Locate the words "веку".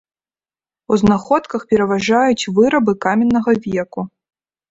3.69-4.01